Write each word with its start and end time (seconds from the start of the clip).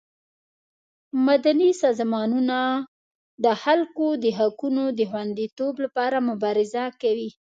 مدني 1.27 1.69
سازمانونه 1.81 2.59
د 3.43 3.45
خلکو 3.63 4.07
د 4.23 4.25
حقونو 4.37 4.83
د 4.97 4.99
خوندیتوب 5.11 5.73
لپاره 5.85 6.17
مبارزه 6.29 6.83
کوي. 7.01 7.29